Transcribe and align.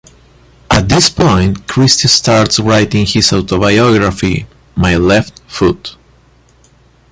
At 0.71 0.89
this 0.89 1.11
point, 1.11 1.67
Christy 1.67 2.07
starts 2.07 2.57
writing 2.57 3.05
his 3.05 3.31
autobiography, 3.31 4.47
"My 4.75 4.95
Left 4.97 5.39
Foot". 5.45 5.95